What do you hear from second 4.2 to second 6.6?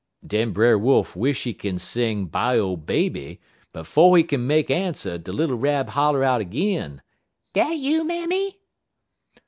kin make answer, de little Rab holler out